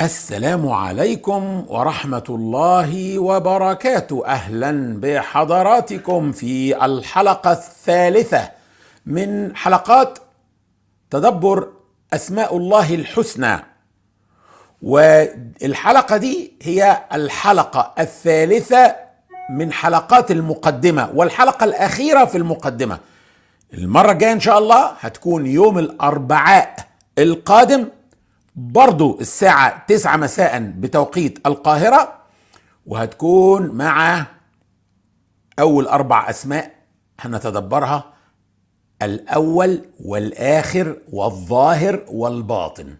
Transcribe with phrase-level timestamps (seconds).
[0.00, 4.26] السلام عليكم ورحمة الله وبركاته.
[4.26, 8.50] أهلا بحضراتكم في الحلقة الثالثة
[9.06, 10.18] من حلقات
[11.10, 11.68] تدبر
[12.12, 13.58] أسماء الله الحسنى.
[14.82, 18.96] والحلقة دي هي الحلقة الثالثة
[19.50, 22.98] من حلقات المقدمة والحلقة الأخيرة في المقدمة.
[23.74, 26.76] المرة الجاية إن شاء الله هتكون يوم الأربعاء
[27.18, 27.88] القادم.
[28.56, 32.12] برضو الساعة تسعة مساء بتوقيت القاهرة
[32.86, 34.26] وهتكون مع
[35.58, 36.70] أول أربع أسماء
[37.20, 38.04] هنتدبرها
[39.02, 42.94] الأول والآخر والظاهر والباطن.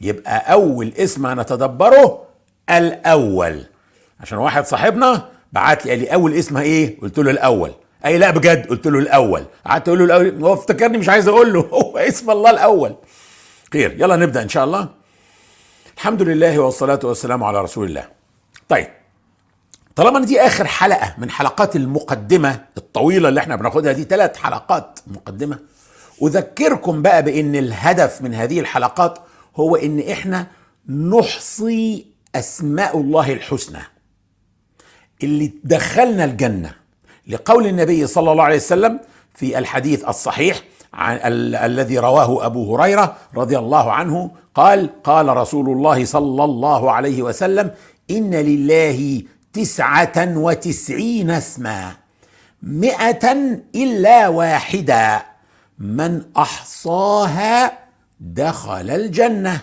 [0.00, 2.22] يبقى أول اسم هنتدبره
[2.70, 3.64] الأول.
[4.20, 7.72] عشان واحد صاحبنا بعت لي قال لي أول اسمها إيه؟ قلت له الأول.
[8.04, 9.44] أي لا بجد قلت له الأول.
[9.66, 10.44] قعدت أقول له الأول.
[10.44, 12.96] هو افتكرني مش عايز أقول له هو اسم الله الأول.
[13.72, 13.92] خير.
[13.98, 14.88] يلا نبدأ إن شاء الله.
[15.96, 18.08] الحمد لله والصلاة والسلام على رسول الله.
[18.68, 18.88] طيب
[19.96, 24.98] طالما إن دي آخر حلقة من حلقات المقدمة الطويلة اللي إحنا بناخدها دي ثلاث حلقات
[25.06, 25.58] مقدمة
[26.22, 29.18] أذكركم بقى بإن الهدف من هذه الحلقات
[29.56, 30.46] هو إن إحنا
[30.88, 33.82] نحصي أسماء الله الحسنى
[35.22, 36.74] اللي تدخلنا الجنة.
[37.26, 39.00] لقول النبي صلى الله عليه وسلم
[39.34, 40.60] في الحديث الصحيح
[40.98, 47.22] ال- الذي رواه أبو هريرة رضي الله عنه قال قال رسول الله صلى الله عليه
[47.22, 47.70] وسلم
[48.10, 51.92] إن لله تسعة وتسعين اسما
[52.62, 53.32] مئة
[53.74, 55.22] إلا واحدا
[55.78, 57.78] من أحصاها
[58.20, 59.60] دخل الجنة.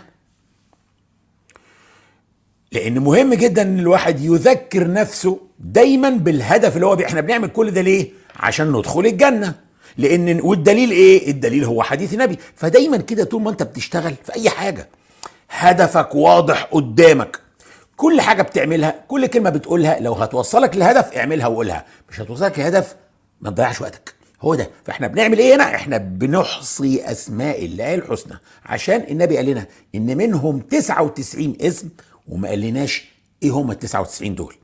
[2.71, 7.81] لأن مهم جدا إن الواحد يذكر نفسه دايما بالهدف اللي هو إحنا بنعمل كل ده
[7.81, 9.55] ليه؟ عشان ندخل الجنة.
[9.97, 12.39] لأن والدليل إيه؟ الدليل هو حديث النبي.
[12.55, 14.89] فدايما كده طول ما انت بتشتغل في اي حاجة
[15.49, 17.39] هدفك واضح قدامك.
[17.97, 21.85] كل حاجة بتعملها كل كلمة بتقولها لو هتوصلك لهدف اعملها وقولها.
[22.09, 22.95] مش هتوصلك لهدف
[23.41, 24.13] ما تضيعش وقتك.
[24.41, 24.69] هو ده.
[24.85, 28.33] فاحنا بنعمل إيه هنا؟ إحنا بنحصي أسماء الله الحسنى.
[28.65, 31.89] عشان النبي قال لنا إن منهم 99 اسم
[32.27, 33.05] وما قالناش
[33.43, 34.55] إيه هم ال 99 دول.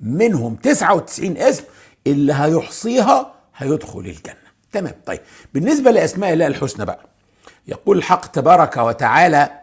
[0.00, 1.64] منهم 99 اسم
[2.06, 4.47] اللي هيحصيها هيدخل الجنة.
[4.72, 4.94] تمام.
[5.06, 5.20] طيب
[5.54, 7.06] بالنسبة لأسماء الله الحسنى بقى
[7.68, 9.60] يقول الحق تبارك وتعالى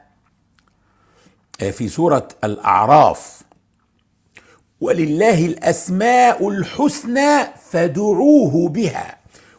[1.72, 3.42] في سورة الأعراف
[4.82, 9.18] ولله الأسماء الحسنى فادعوه بها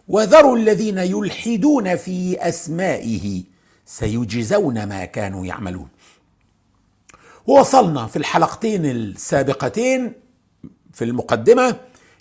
[0.09, 3.43] وذروا الذين يلحدون في أسمائه
[3.87, 5.89] سيجزون ما كانوا يعملون.
[7.47, 10.13] ووصلنا في الحلقتين السابقتين
[10.93, 11.77] في المقدمة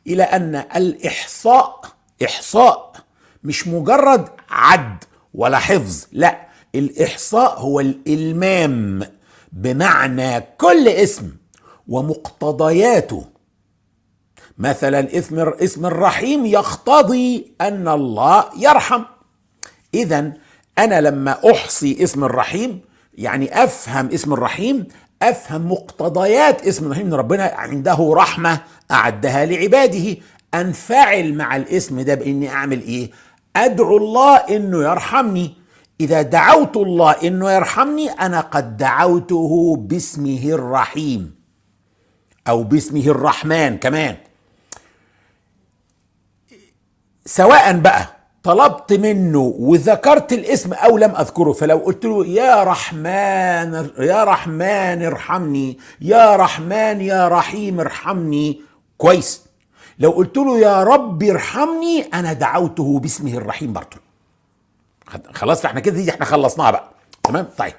[0.08, 1.82] إلى أن الإحصاء
[2.24, 2.94] إحصاء
[3.46, 9.04] مش مجرد عد ولا حفظ لا الإحصاء هو الإلمام
[9.52, 11.32] بمعنى كل اسم
[11.88, 13.26] ومقتضياته.
[14.58, 19.02] مثلا اسم اسم الرحيم يقتضي أن الله يرحم.
[19.94, 20.34] اذا
[20.78, 22.82] أنا لما أحصي اسم الرحيم
[23.14, 24.88] يعني أفهم اسم الرحيم
[25.22, 28.60] أفهم مقتضيات اسم الرحيم إن ربنا عنده رحمة
[28.92, 30.18] أعدها لعباده.
[30.54, 33.12] أنفعل مع الاسم ده بإني أعمل إيه؟
[33.56, 35.54] أدعو الله إنه يرحمني.
[36.02, 41.36] إذا دعوت الله إنه يرحمني أنا قد دعوته باسمه الرحيم.
[42.48, 44.18] أو باسمه الرحمن كمان.
[47.26, 48.08] سواء بقى
[48.44, 55.78] طلبت منه وذكرت الاسم أو لم أذكره فلو قلت له يا رحمن يا رحمن ارحمني
[56.02, 58.62] يا رحمن يا رحيم ارحمني
[58.98, 59.45] كويس.
[60.00, 63.98] لو قلت له يا رب ارحمني أنا دعوته باسمه الرحيم برضه.
[65.34, 66.90] خلاص فإحنا كده دي إحنا خلصناها بقى.
[67.24, 67.74] تمام؟ طيب.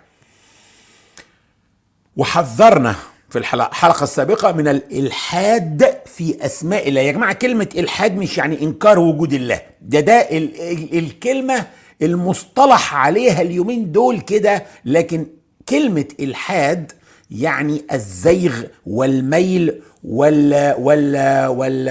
[2.16, 2.94] وحذرنا
[3.31, 7.00] في الحلقة السابقة من الإلحاد في أسماء الله.
[7.00, 9.60] يا جماعة كلمة إلحاد مش يعني إنكار وجود الله.
[9.83, 11.66] ده ده ال ال الكلمة
[12.03, 15.27] المصطلح عليها اليومين دول كده لكن
[15.69, 16.92] كلمة إلحاد
[17.30, 21.88] يعني الزيغ والميل وال وال وال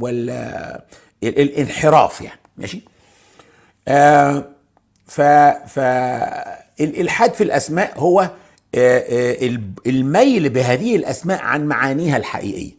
[0.00, 0.30] وال
[1.22, 2.80] الانحراف يعني ماشي؟
[3.88, 4.44] آه
[5.06, 5.20] ف
[5.66, 8.30] فالإلحاد في الأسماء هو
[9.86, 12.72] الميل بهذه الأسماء عن معانيها الحقيقية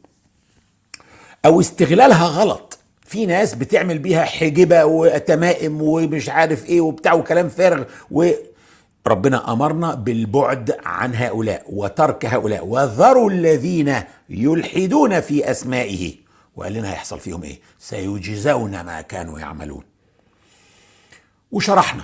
[1.46, 2.80] أو استغلالها غلط.
[3.06, 7.84] في ناس بتعمل بيها حجبة وتمائم ومش عارف إيه وبتاع وكلام فارغ
[9.06, 13.96] وربنا أمرنا بالبعد عن هؤلاء وترك هؤلاء وذروا الذين
[14.30, 16.16] يلحدون في أسمائه.
[16.56, 19.84] وقال لنا هيحصل فيهم إيه؟ سيجزون ما كانوا يعملون.
[21.52, 22.04] وشرحنا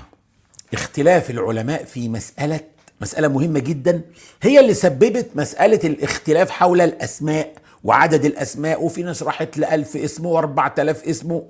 [0.74, 2.60] اختلاف العلماء في مسألة
[3.02, 4.02] مسألة مهمة جدا
[4.42, 7.54] هي اللي سببت مسألة الاختلاف حول الأسماء
[7.84, 11.42] وعدد الأسماء وفي ناس راحت لألف اسم وأربعة آلاف اسم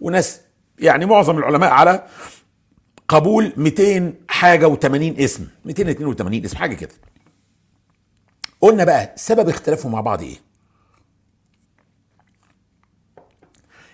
[0.00, 0.40] وناس
[0.78, 2.06] يعني معظم العلماء على
[3.10, 5.48] قبول 200 حاجة و80 اسم.
[5.64, 6.90] 282 اسم حاجة كده.
[8.60, 10.36] قلنا بقى سبب اختلافهم مع بعض إيه؟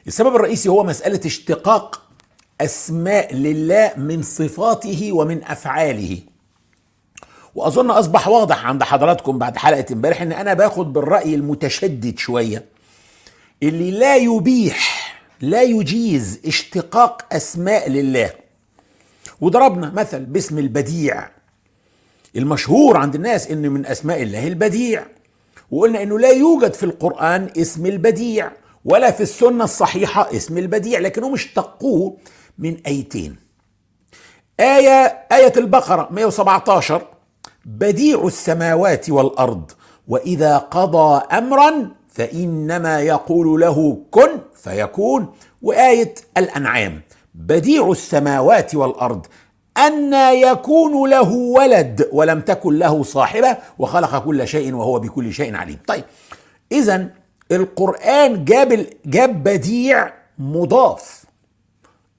[0.06, 2.02] السبب الرئيسي هو مسألة اشتقاق
[2.60, 6.18] أسماء لله من صفاته ومن أفعاله.
[7.54, 12.64] وأظن أصبح واضح عند حضراتكم بعد حلقة امبارح إن أنا باخد بالرأي المتشدد شوية.
[13.62, 18.45] اللي لا يبيح لا يجيز اشتقاق أسماء لله.
[19.40, 21.28] وضربنا مثل باسم البديع.
[22.36, 25.06] المشهور عند الناس إن من أسماء الله البديع.
[25.70, 28.50] وقلنا إنه لا يوجد في القرآن اسم البديع
[28.84, 32.16] ولا في السنة الصحيحة اسم البديع لكنهم اشتقوه
[32.58, 33.36] من آيتين.
[34.60, 37.06] آية آية البقرة 117
[37.64, 39.70] بديع السماوات والأرض
[40.08, 45.34] وإذا قضى امرا فإنما يقول له كن فيكون.
[45.62, 47.02] وآية الأنعام.
[47.36, 49.26] بديع السماوات والأرض
[49.78, 55.78] أن يكون له ولد ولم تكن له صاحبة وخلق كل شيء وهو بكل شيء عليم.
[55.86, 56.04] طيب
[56.72, 57.08] إذا
[57.52, 61.24] القرآن جاب جاب بديع مضاف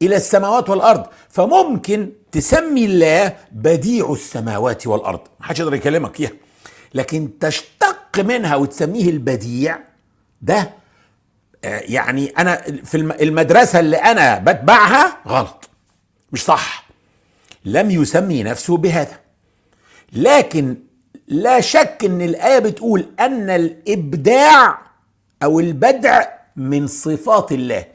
[0.01, 5.19] إلى السماوات والأرض فممكن تسمي الله بديع السماوات والأرض.
[5.39, 6.31] ما حدش يقدر يكلمك فيها.
[6.93, 9.77] لكن تشتق منها وتسميه البديع
[10.41, 10.69] ده
[11.63, 15.69] يعني أنا في المدرسة اللي أنا بتبعها غلط.
[16.31, 16.87] مش صح.
[17.65, 19.19] لم يسمي نفسه بهذا.
[20.13, 20.77] لكن
[21.27, 24.81] لا شك إن الآية بتقول أن الإبداع
[25.43, 26.23] أو البدع
[26.55, 27.85] من صفات الله.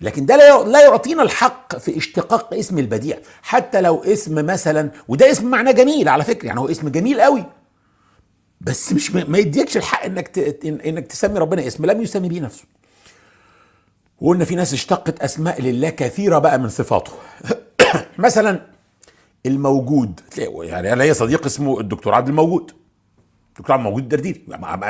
[0.00, 0.36] لكن ده
[0.66, 3.18] لا يعطينا الحق في اشتقاق اسم البديع.
[3.42, 7.44] حتى لو اسم مثلا وده اسم معنى جميل على فكرة يعني هو اسم جميل قوي.
[8.66, 10.38] بس مش ما يديكش الحق انك.
[10.64, 12.64] انك تسمي ربنا اسم لم يسمي به نفسه.
[14.20, 17.12] وقلنا في ناس اشتقت أسماء لله كثيرة بقى من صفاته.
[18.18, 18.66] مثلا
[19.46, 22.72] الموجود يعني أنا ليا صديق اسمه الدكتور عبد الموجود.
[23.48, 24.44] الدكتور عبد الموجود الدرديري.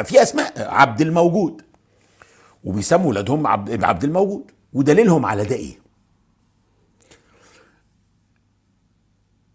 [0.05, 1.63] في أسماء عبد الموجود.
[2.65, 4.51] وبيسموا ولادهم عبد عبد الموجود.
[4.73, 5.83] ودليلهم على ده إيه؟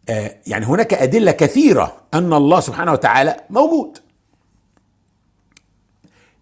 [0.09, 4.06] آه يعني هناك أدلة كثيرة أن الله سبحانه وتعالى موجود.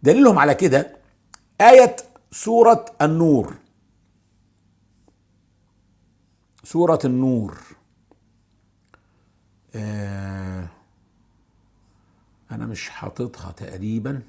[0.06, 0.96] دليلهم على كده
[1.62, 1.96] آية
[2.32, 3.54] سورة النور.
[6.64, 7.58] سورة النور.
[9.76, 10.68] آه
[12.52, 14.22] أنا مش حاططها تقريبا.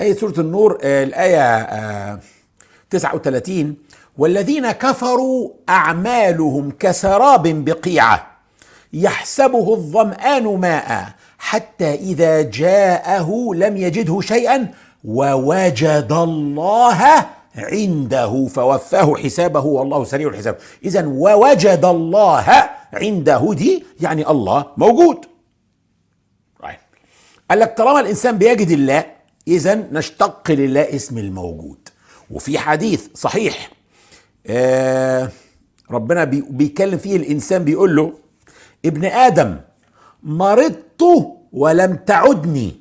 [0.00, 2.20] آية سورة النور آه الآية آه
[2.90, 3.76] 39
[4.18, 8.36] والذين كفروا أعمالهم كسراب بقيعة
[8.92, 11.14] يحسبه الظمآن ماء.
[11.42, 14.68] حتى إذا جاءه لم يجده شيئا
[15.04, 20.58] ووجد الله عنده فوفاه حسابه والله سريع الحساب.
[20.84, 22.44] إذا ووجد الله
[22.92, 25.18] عنده دي يعني الله موجود.
[27.50, 29.04] قال لك طالما الإنسان بيجد الله
[29.48, 31.88] إذا نشتق لله اسم الموجود.
[32.30, 33.70] وفي حديث صحيح
[34.46, 35.30] آه
[35.90, 38.12] ربنا بيكلم فيه الإنسان بيقول له
[38.84, 39.56] ابن آدم
[40.22, 40.91] مرضت
[41.52, 42.72] ولم تعدني.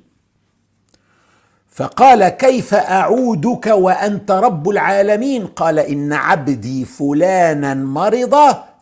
[1.69, 8.35] فقال كيف أعودك وأنت رب العالمين؟ قال إن عبدي فلانا مرض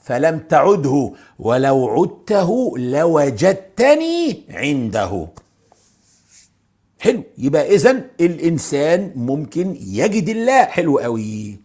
[0.03, 5.27] فلم تعده ولو عدته لوجدتني عنده.
[6.99, 7.91] حلو يبقى اذا
[8.21, 10.63] الإنسان ممكن يجد الله.
[10.65, 11.59] حلو قوي.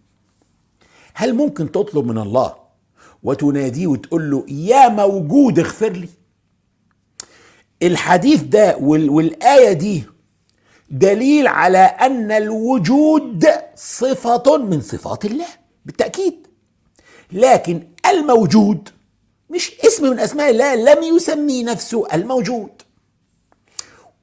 [1.13, 2.53] هل ممكن تطلب من الله
[3.23, 6.09] وتناديه وتقول له يا موجود اغفر لي؟
[7.83, 10.03] الحديث ده والآية دي
[10.89, 15.47] دليل على أن الوجود صفة من صفات الله
[15.85, 16.47] بالتأكيد.
[17.31, 18.89] لكن الموجود
[19.49, 22.81] مش اسم من أسماء الله لم يسمي نفسه الموجود.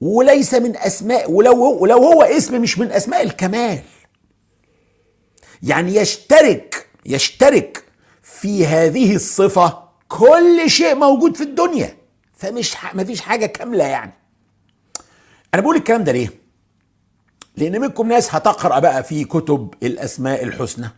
[0.01, 3.79] وليس من أسماء ولو ولو هو اسم مش من أسماء الكمال.
[5.63, 7.85] يعني يشترك يشترك
[8.23, 12.02] في هذه الصفة كل شيء موجود في الدنيا.
[12.43, 14.13] فمش ما فيش حاجة كاملة يعني.
[15.55, 16.29] أنا بقول الكلام ده ليه؟
[17.57, 20.89] لأن منكم ناس هتقرأ بقى في كتب الأسماء الحسنى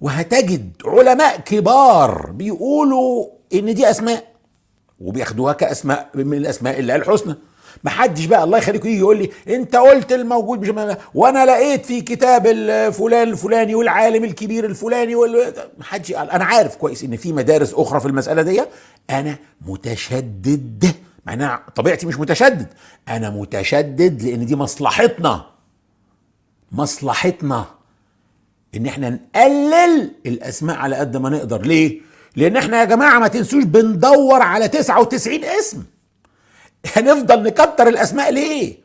[0.00, 4.32] وهتجد علماء كبار بيقولوا إن دي أسماء
[5.00, 7.34] وبياخدوها كأسماء من الأسماء الله الحسنى.
[7.84, 10.96] ما حدش بقى الله يخليكم يجي يقول لي أنت قلت الموجود مش معنى.
[11.14, 15.52] وأنا لقيت في كتاب الفلان الفلاني والعالم الكبير الفلاني وال...
[15.78, 16.30] ما حدش قال.
[16.30, 18.62] أنا عارف كويس إن في مدارس أخرى في المسألة دي
[19.10, 20.86] أنا متشدد
[21.26, 22.66] مع إن طبيعتي مش متشدد.
[23.08, 25.44] أنا متشدد لأن دي مصلحتنا.
[26.72, 27.64] مصلحتنا.
[28.76, 31.62] إن إحنا نقلل الأسماء على قد ما نقدر.
[31.62, 32.00] ليه؟
[32.36, 35.82] لأن إحنا يا جماعة ما تنسوش بندور على 99 اسم.
[36.96, 38.76] هنفضل نكتر الأسماء ليه؟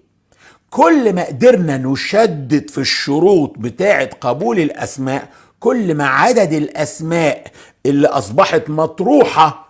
[0.70, 7.44] كل ما قدرنا نشدد في الشروط بتاعة قبول الأسماء كل ما عدد الأسماء
[7.86, 9.70] اللي أصبحت مطروحة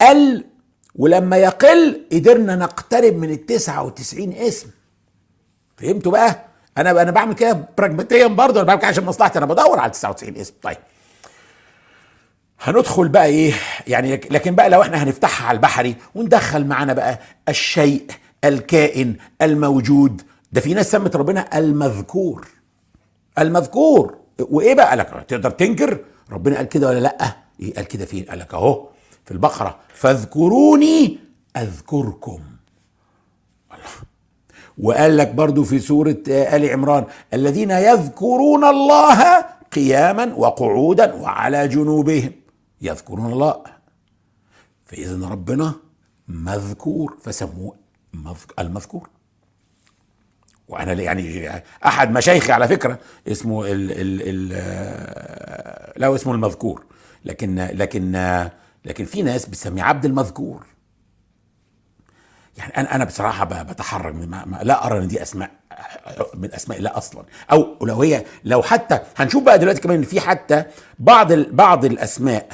[0.00, 0.44] قل
[0.94, 4.68] ولما يقل قدرنا نقترب من ال 99 اسم.
[5.76, 6.44] فهمتوا بقى؟
[6.78, 10.36] أنا أنا بعمل كده براجماتيا برضه أنا بعمل كده عشان مصلحتي أنا بدور على 99
[10.36, 10.54] اسم.
[10.62, 10.76] طيب.
[12.60, 13.52] هندخل بقى إيه؟
[13.86, 18.06] يعني لكن بقى لو إحنا هنفتحها على البحري وندخل معانا بقى الشيء
[18.44, 20.22] الكائن الموجود.
[20.52, 22.48] ده في ناس سمت ربنا المذكور.
[23.38, 24.16] المذكور.
[24.40, 25.98] وايه بقى؟ لك تقدر تنكر؟
[26.30, 28.88] ربنا قال كده ولا لأ؟ إيه قال كده فين؟ قال لك أهو
[29.24, 29.78] في البقرة.
[29.94, 31.18] فاذكروني
[31.56, 32.40] أذكركم.
[33.72, 34.08] الله.
[34.78, 39.40] وقال لك برضو في سورة آل عمران الذين يذكرون الله
[39.72, 42.32] قياما وقعودا وعلى جنوبهم.
[42.80, 43.62] يذكرون الله.
[44.84, 45.74] فإذا ربنا
[46.28, 47.76] مذكور فسموه
[48.58, 49.08] المذكور.
[50.68, 51.50] وأنا يعني
[51.86, 56.84] أحد مشايخي على فكرة اسمه ال ال ال لا اسمه المذكور.
[57.24, 58.12] لكن لكن
[58.84, 60.66] لكن في ناس بتسميه عبد المذكور.
[62.56, 64.14] يعني أنا أنا بصراحة بتحرج
[64.62, 65.50] لا أرى إن دي أسماء
[66.34, 67.24] من أسماء الله أصلا.
[67.52, 70.64] أو لو هي لو حتى هنشوف بقى دلوقتي كمان إن في حتى
[70.98, 72.48] بعض بعض الأسماء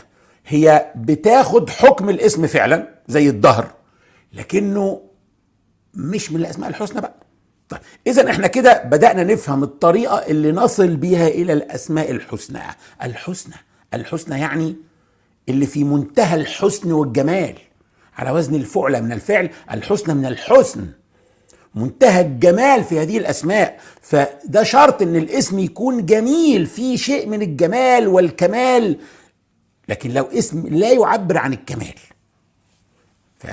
[0.47, 3.71] هي بتاخد حكم الاسم فعلا زي الظهر
[4.33, 5.01] لكنه
[5.95, 7.15] مش من الأسماء الحسنى بقى.
[7.69, 12.59] طيب اذا إحنا كده بدأنا نفهم الطريقة اللي نصل بيها إلى الأسماء الحسنى.
[13.03, 13.55] الحسنى
[13.95, 14.77] الحسنى يعني
[15.49, 17.55] اللي في منتهى الحسن والجمال.
[18.17, 20.87] على وزن الفعل من الفعل الحسن من الحسن.
[21.75, 23.81] منتهى الجمال في هذه الأسماء.
[24.01, 28.99] فده شرط إن الاسم يكون جميل فيه شيء من الجمال والكمال.
[29.89, 31.95] لكن لو اسم لا يعبر عن الكمال.
[33.39, 33.47] ف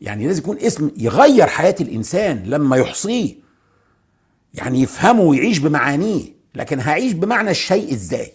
[0.00, 3.34] يعني لازم يكون اسم يغير حياة الإنسان لما يحصيه.
[4.54, 6.22] يعني يفهمه ويعيش بمعانيه
[6.54, 8.32] لكن هعيش بمعنى الشيء إزاي؟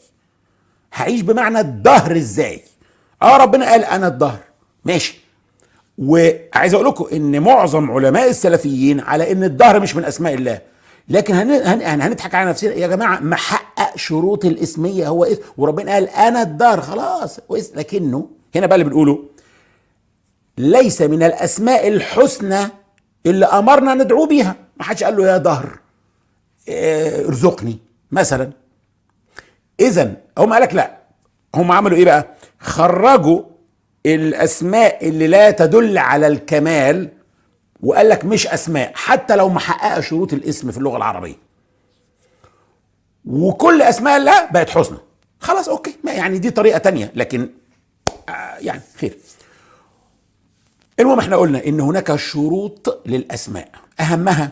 [0.93, 2.63] هعيش بمعنى الدهر إزاي؟
[3.21, 4.39] آه ربنا قال أنا الدهر.
[4.85, 5.19] ماشي.
[5.97, 10.61] وعايز أقول لكم إن معظم علماء السلفيين على إن الدهر مش من أسماء الله.
[11.09, 12.73] لكن هن هن هنضحك على نفسنا.
[12.73, 17.39] يا جماعة محقق شروط الإسمية هو اسم وربنا قال أنا الدهر خلاص
[17.75, 19.23] لكنه هنا بقى اللي بنقوله
[20.57, 22.59] ليس من الأسماء الحسنى
[23.25, 24.55] اللي أمرنا ندعو بيها.
[24.77, 25.79] ما حدش قال له يا دهر
[26.69, 27.77] ارزقني
[28.11, 28.51] مثلا.
[29.79, 30.97] اذا هم قال لك لا.
[31.55, 32.27] هم عملوا إيه بقى؟
[32.59, 33.41] خرجوا
[34.05, 37.09] الأسماء اللي لا تدل على الكمال
[37.83, 41.35] وقال لك مش أسماء حتى لو محققه شروط الاسم في اللغة العربية.
[43.25, 44.97] وكل أسماء الله بقت حسنى.
[45.39, 45.95] خلاص أوكي.
[46.03, 47.49] ما يعني دي طريقة تانية لكن
[48.29, 49.17] آه يعني خير.
[50.99, 53.69] المهم إحنا قلنا إن هناك شروط للأسماء.
[53.99, 54.51] أهمها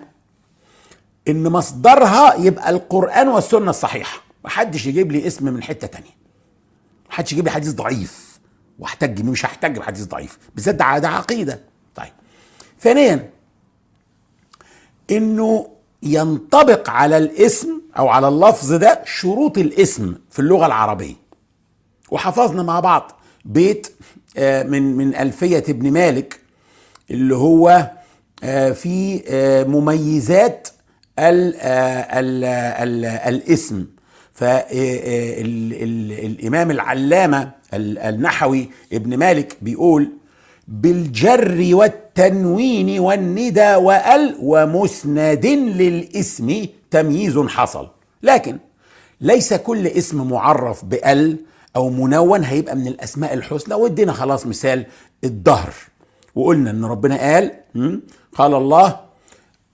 [1.28, 4.22] إن مصدرها يبقى القرآن والسنة الصحيحة.
[4.46, 6.18] محدش يجيب لي اسم من حتة تانية.
[7.10, 8.40] محدش يجيب لي حديث ضعيف.
[8.80, 10.38] وأحتج مش هحتج بحديث ضعيف.
[10.56, 11.60] بالذات ده عقيدة.
[11.96, 12.14] طيب.
[12.82, 13.30] ثانيا
[15.12, 15.68] إنه
[16.04, 21.16] ينطبق على الاسم أو على اللفظ ده شروط الاسم في اللغة العربية.
[22.12, 23.12] وحفظنا مع بعض
[23.46, 23.88] بيت
[24.40, 26.40] من من ألفية ابن مالك
[27.12, 27.92] اللي هو
[28.74, 29.24] في
[29.68, 30.68] مميزات
[31.20, 32.44] ال ال
[32.84, 33.86] ال الاسم.
[34.34, 34.72] فالامام
[36.72, 40.12] العلامة النحوي ابن مالك بيقول
[40.68, 41.62] بالجر
[42.18, 47.88] والتنوين والندى وأل ومسند للاسم تمييز حصل.
[48.24, 48.58] لكن
[49.22, 51.38] ليس كل اسم معرف بأل
[51.76, 53.76] أو منون هيبقى من الأسماء الحسنى.
[53.76, 54.86] وادينا خلاص مثال
[55.24, 55.74] الدهر.
[56.36, 57.52] وقلنا إن ربنا قال
[58.34, 59.00] قال الله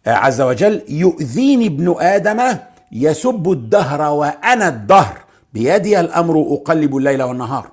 [0.07, 2.57] عز وجل يؤذيني ابن آدم
[2.91, 5.17] يسب الدهر وأنا الدهر.
[5.53, 7.71] بيدي الأمر أقلب الليل والنهار.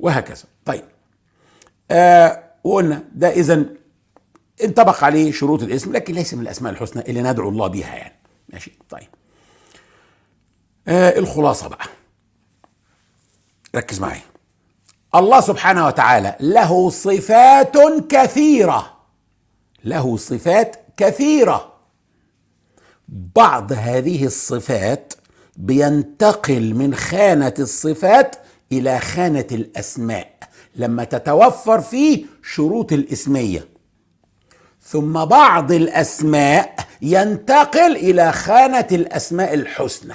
[0.00, 0.44] وهكذا.
[0.64, 0.84] طيب
[1.90, 3.64] آه وقلنا ده اذا
[4.64, 8.14] انطبق عليه شروط الاسم لكن ليس من الأسماء الحسنى اللي ندعو الله بها يعني.
[8.48, 9.08] ماشي؟ طيب.
[10.88, 11.84] آه الخلاصة بقى.
[13.76, 14.22] ركز معايا.
[15.14, 17.76] الله سبحانه وتعالى له صفات
[18.08, 18.96] كثيرة.
[19.84, 21.74] له صفات كثيرة.
[23.08, 25.14] بعض هذه الصفات
[25.56, 28.36] بينتقل من خانة الصفات
[28.72, 30.33] إلى خانة الأسماء.
[30.76, 33.68] لما تتوفر فيه شروط الإسمية.
[34.82, 40.14] ثم بعض الأسماء ينتقل إلى خانة الأسماء الحسنى.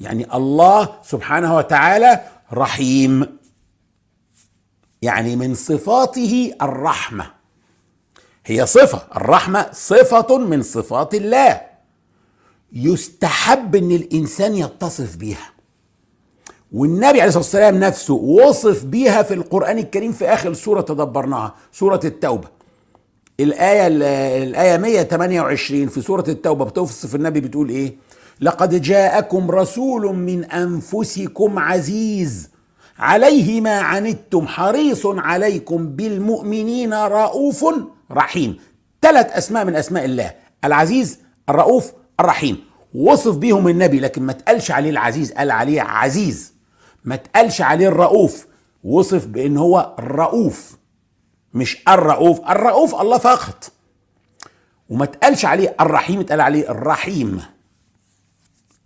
[0.00, 2.20] يعني الله سبحانه وتعالى
[2.52, 3.38] رحيم.
[5.02, 7.30] يعني من صفاته الرحمة.
[8.46, 11.60] هي صفة الرحمة صفة من صفات الله.
[12.72, 15.50] يستحب إن الإنسان يتصف بها
[16.72, 22.00] والنبي عليه الصلاة والسلام نفسه وصف بيها في القرآن الكريم في آخر سورة تدبرناها سورة
[22.04, 22.48] التوبة.
[23.40, 23.86] الآية
[24.42, 27.94] الآية 128 في سورة التوبة بتوصف النبي بتقول إيه؟
[28.40, 32.50] لقد جاءكم رسول من أنفسكم عزيز
[32.98, 37.64] عليه ما عنتم حريص عليكم بالمؤمنين رؤوف
[38.12, 38.56] رحيم.
[39.02, 40.32] ثلاث أسماء من أسماء الله
[40.64, 42.56] العزيز الرؤوف الرحيم.
[42.94, 46.59] وصف بيهم النبي لكن ما تقالش عليه العزيز قال عليه عزيز.
[47.04, 48.46] ما تقالش عليه الرؤوف.
[48.84, 50.76] وصف بإن هو الرؤوف
[51.54, 52.40] مش الرؤوف.
[52.50, 53.72] الرؤوف الله فقط
[54.88, 57.42] وما تقالش عليه الرحيم اتقال عليه الرحيم.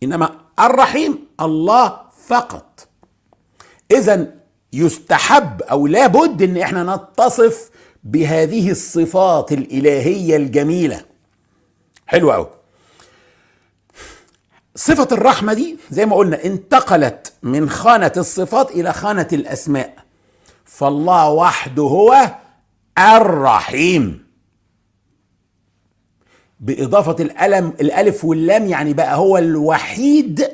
[0.02, 0.30] إنما
[0.60, 2.88] الرحيم الله فقط
[3.90, 4.34] اذا
[4.72, 7.70] يستحب أو لابد إن إحنا نتصف
[8.04, 11.04] بهذه الصفات الإلهية الجميلة.
[12.06, 12.46] حلو قوي
[14.76, 19.94] صفة الرحمة دي زي ما قلنا انتقلت من خانة الصفات إلى خانة الأسماء.
[20.64, 22.30] فالله وحده هو
[22.98, 24.24] الرحيم.
[26.60, 30.48] بإضافة الألم الألف واللام يعني بقى هو الوحيد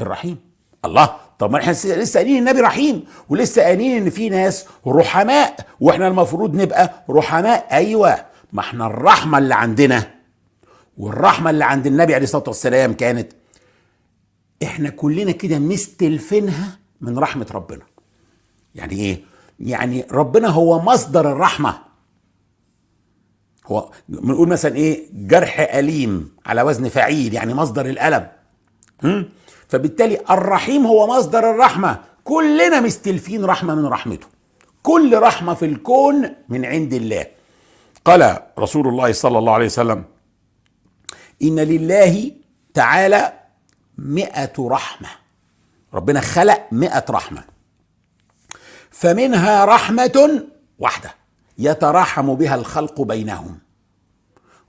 [0.00, 0.36] الرحيم.
[0.84, 6.08] الله طب ما إحنا لسه قايلين النبي رحيم ولسه قايلين إن في ناس رحماء وإحنا
[6.08, 7.66] المفروض نبقى رحماء.
[7.72, 10.10] أيوه ما إحنا الرحمة اللي عندنا.
[10.98, 13.32] والرحمة اللي عند النبي عليه الصلاة والسلام كانت
[14.62, 17.82] إحنا كلنا كده مستلفينها من رحمة ربنا.
[18.74, 19.20] يعني إيه؟
[19.60, 21.78] يعني ربنا هو مصدر الرحمة.
[23.66, 28.28] هو بنقول مثلا إيه؟ جرح أليم على وزن فعيل يعني مصدر الألم.
[29.68, 32.00] فبالتالي الرحيم هو مصدر الرحمة.
[32.24, 34.26] كلنا مستلفين رحمة من رحمته.
[34.82, 37.26] كل رحمة في الكون من عند الله.
[38.04, 40.04] قال رسول الله صلى الله عليه وسلم
[41.42, 42.30] إن لله
[42.74, 43.32] تعالى
[43.98, 45.08] مئة رحمة.
[45.94, 47.44] ربنا خلق مئة رحمة.
[48.90, 50.42] فمنها رحمة
[50.78, 51.14] واحدة
[51.58, 53.58] يتراحم بها الخلق بينهم.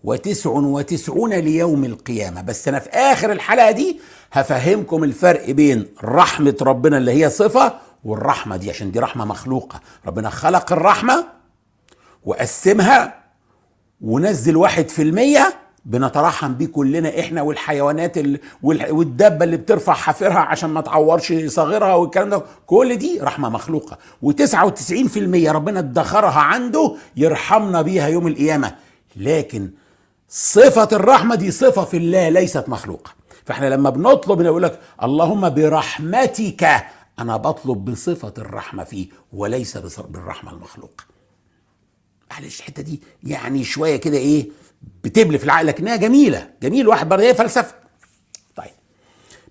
[0.04, 2.42] وتسع وتسعون ليوم القيامة.
[2.42, 4.00] بس أنا في آخر الحلقة دي
[4.32, 9.82] هفهمكم الفرق بين رحمة ربنا اللي هي صفة والرحمة دي عشان دي رحمة مخلوقة.
[10.06, 11.28] ربنا خلق الرحمة
[12.24, 13.24] وقسمها
[14.02, 15.54] ونزل واحد في المية
[15.86, 18.18] بنترحم بيه كلنا إحنا والحيوانات
[18.64, 22.44] والدبة اللي بترفع حافرها عشان ما تعورش صغيرها والكلام ده.
[22.68, 23.22] كل دي
[24.66, 28.76] وتسعين في المية ربنا ادخرها عنده يرحمنا بيها يوم القيامة.
[29.16, 29.70] لكن
[30.30, 33.12] صفة الرحمة دي صفة في الله ليست مخلوقة.
[33.46, 36.84] فإحنا لما بنطلب نقول لك اللهم برحمتك
[37.20, 39.78] أنا بطلب بصفة الرحمة فيه وليس
[40.10, 41.04] بالرحمة المخلوقة.
[42.32, 44.50] معلش الحتة دي يعني شوية كده إيه؟
[45.04, 46.50] بتبلي في العقل لكنها جميلة.
[46.62, 47.76] جميل واحد برضه هي فلسفة.
[48.56, 48.72] طيب.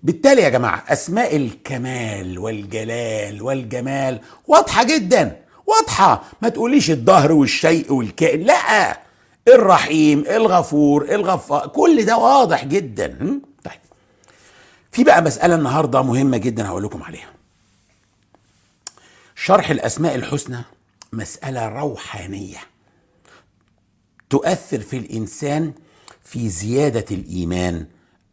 [0.03, 5.39] بالتالي يا جماعة أسماء الكمال والجلال والجمال واضحة جدا.
[5.67, 6.23] واضحة.
[6.41, 8.41] ما تقوليش الظهر والشيء والكائن.
[8.41, 8.99] لا.
[9.47, 13.39] الرحيم الغفور الغفار كل ده واضح جدا.
[13.63, 13.79] طيب.
[14.91, 17.29] في بقى مسألة النهاردة مهمة جدا هقول لكم عليها.
[19.35, 20.61] شرح الأسماء الحسنى
[21.13, 22.57] مسألة روحانية.
[24.33, 25.73] تؤثر في الإنسان
[26.23, 27.85] في زيادة الإيمان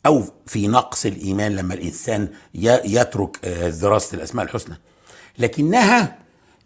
[0.07, 2.29] أو في نقص الإيمان لما الإنسان
[2.85, 3.47] يترك
[3.83, 4.77] دراسة الأسماء الحسنى.
[5.39, 6.19] لكنها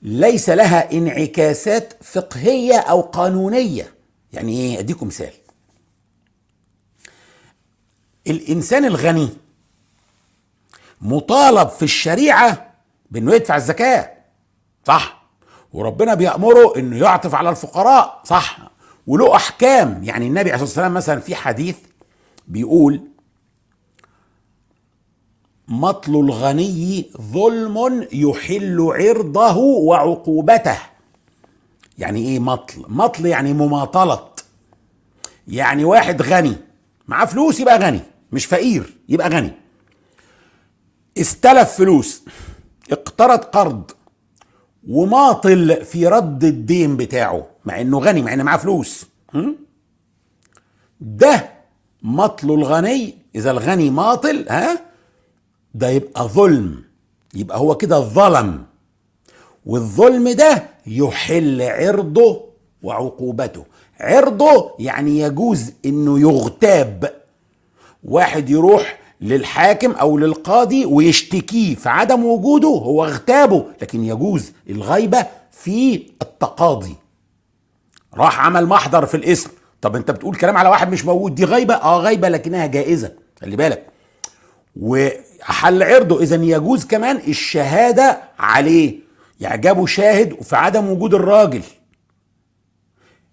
[0.03, 3.95] ليس لها انعكاسات فقهية أو قانونية.
[4.33, 5.33] يعني إيه؟ أديكم مثال.
[8.27, 9.29] الإنسان الغني
[11.01, 12.75] مطالب في الشريعة
[13.11, 14.11] بإنه يدفع الزكاة
[14.87, 15.25] صح؟
[15.73, 18.74] وربنا بيأمره إنه يعطف على الفقراء صح؟
[19.07, 20.01] وله أحكام.
[20.05, 21.77] يعني النبي عليه الصلاة والسلام مثلا في حديث
[22.49, 23.01] بيقول
[25.69, 30.79] مطل الغني ظلم يحل عرضه وعقوبته.
[31.99, 34.29] يعني إيه مطل؟ مطل يعني مماطلة.
[35.49, 36.57] يعني واحد غني
[37.09, 38.01] معاه فلوس يبقى غني
[38.33, 39.53] مش فقير يبقى غني.
[41.19, 42.23] استلف فلوس
[42.93, 43.91] اقترض قرض.
[44.89, 49.07] وماطل في رد الدين بتاعه مع إنه غني مع إنه معاه فلوس.
[51.01, 51.51] ده
[52.03, 53.19] مطل الغني.
[53.35, 54.81] إذا الغني ماطل ها؟
[55.75, 56.85] ده يبقى ظلم.
[57.35, 58.65] يبقى هو كده ظلم.
[59.67, 62.45] والظلم ده يحل عرضه
[62.83, 63.65] وعقوبته.
[64.01, 67.15] عرضه يعني يجوز إنه يغتاب.
[68.05, 75.95] واحد يروح للحاكم أو للقاضي ويشتكيه في عدم وجوده هو اغتابه لكن يجوز الغيبة في
[76.23, 76.95] التقاضي.
[78.15, 79.51] راح عمل محضر في الاسم.
[79.81, 83.57] طب أنت بتقول كلام على واحد مش موجود دي غيبة؟ آه غيبة لكنها جائزة خلي
[83.57, 83.87] بالك.
[84.77, 89.05] وحل عرضه اذا يجوز كمان الشهادة عليه.
[89.41, 91.63] جابوا شاهد في عدم وجود الراجل.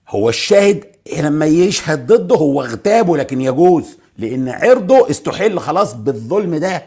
[0.09, 0.85] هو الشاهد
[1.17, 3.97] لما يشهد ضده هو اغتابه لكن يجوز.
[4.17, 6.83] لأن عرضه استحل خلاص بالظلم ده.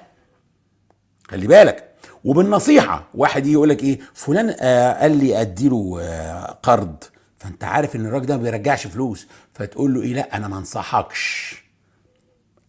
[1.28, 1.90] خلي بالك.
[2.24, 7.04] وبالنصيحة واحد يقول لك إيه؟ فلان آه قال لي أديله آه قرض.
[7.38, 9.26] فأنت عارف إن الراجل ده ما بيرجعش فلوس.
[9.54, 11.54] فتقول له إيه؟ لا أنا ما أنصحكش.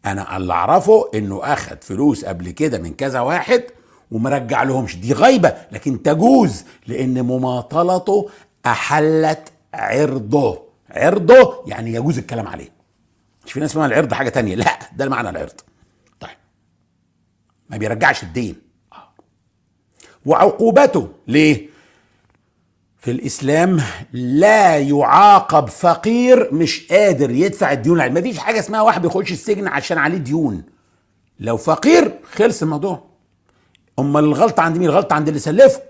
[0.05, 3.63] أنا اللي أعرفه إنه أخد فلوس قبل كده من كذا واحد
[4.11, 4.97] وما رجع لهمش.
[4.97, 8.29] دي غيبة لكن تجوز لأن مماطلته
[8.65, 10.61] أحلت عرضه.
[10.89, 12.74] عرضه يعني يجوز الكلام عليه.
[13.45, 14.55] مش في ناس اسمها العرض حاجة تانية.
[14.55, 15.61] لا ده معنى العرض.
[16.19, 16.37] طيب.
[17.69, 18.55] ما بيرجعش الدين.
[20.25, 21.69] وعقوبته ليه؟
[22.97, 23.81] في الإسلام
[24.13, 29.97] لا يعاقب فقير مش قادر يدفع الديون ما فيش حاجة اسمها واحد بيخش السجن عشان
[29.97, 30.63] عليه ديون.
[31.39, 33.03] لو فقير خلص الموضوع.
[33.99, 35.81] أمال الغلطة عند مين؟ الغلطة عند اللي سلفه.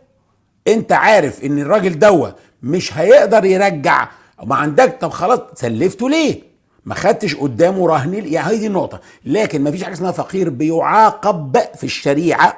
[0.68, 2.30] أنت عارف إن الراجل دوا
[2.64, 4.08] مش هيقدر يرجع.
[4.44, 6.55] ما عندك طب خلاص سلفته ليه؟
[6.86, 9.00] ما خدتش قدامه رهن يعني هي دي النقطة.
[9.26, 12.56] لكن ما فيش حاجة اسمها فقير بيعاقب في الشريعة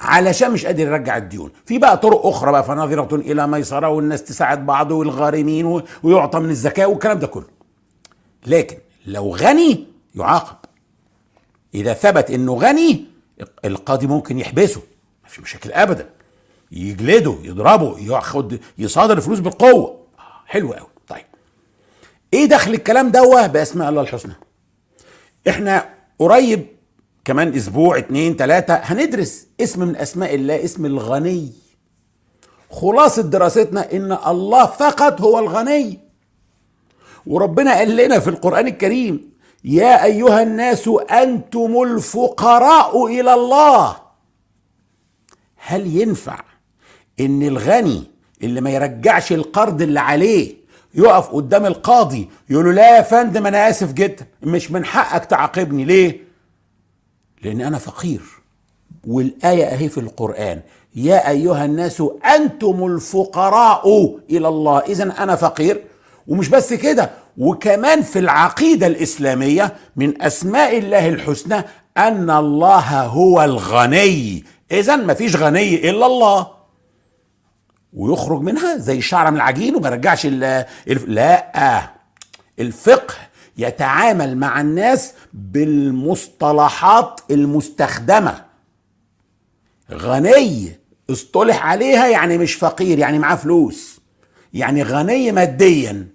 [0.00, 1.50] علشان مش قادر يرجع الديون.
[1.66, 6.86] في بقى طرق أخرى بقى فناظره إلى ميسرة والناس تساعد بعض والغارمين ويعطى من الزكاة
[6.86, 7.46] والكلام ده كله.
[8.46, 10.56] لكن لو غني يعاقب.
[11.74, 13.04] إذا ثبت إنه غني
[13.64, 14.80] القاضي ممكن يحبسه.
[15.22, 16.08] ما في مشاكل ابدا.
[16.72, 20.00] يجلده يضربه ياخد يصادر الفلوس بالقوة.
[20.46, 20.89] حلو قوي
[22.34, 24.34] إيه دخل الكلام دوه باسماء الله الحسنى.
[25.48, 25.88] إحنا
[26.18, 26.66] قريب
[27.24, 31.52] كمان أسبوع اتنين تلاتة هندرس اسم من اسماء الله اسم الغني.
[32.70, 35.98] خلاصة دراستنا إن الله فقط هو الغني.
[37.26, 39.30] وربنا قال لنا في القرآن الكريم
[39.64, 43.96] يا أيها الناس أنتم الفقراء إلى الله.
[45.56, 46.40] هل ينفع
[47.20, 48.04] إن الغني
[48.42, 50.59] اللي ما يرجعش القرض اللي عليه
[50.94, 55.84] يقف قدام القاضي يقول له لا يا فندم أنا آسف جدا مش من حقك تعاقبني
[55.84, 56.20] ليه؟
[57.42, 58.20] لأن أنا فقير.
[59.06, 60.60] والآية أهي في القرآن
[60.94, 62.02] يا أيها الناس
[62.36, 64.78] أنتم الفقراء إلى الله.
[64.78, 65.84] اذا أنا فقير.
[66.28, 71.64] ومش بس كده وكمان في العقيدة الإسلامية من أسماء الله الحسنى
[71.96, 74.44] أن الله هو الغني.
[74.72, 76.59] اذا مفيش غني إلا الله.
[77.94, 80.66] ويخرج منها زي الشعره من العجين وما يرجعش لا.
[82.58, 83.14] الفقه
[83.56, 88.44] يتعامل مع الناس بالمصطلحات المستخدمة.
[89.92, 90.72] غني
[91.10, 94.00] اصطلح عليها يعني مش فقير يعني معاه فلوس.
[94.54, 96.06] يعني غني ماديا.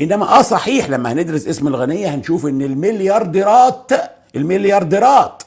[0.00, 3.90] إنما آه صحيح لما هندرس اسم الغنية هنشوف إن المليارديرات
[4.36, 5.41] المليارديرات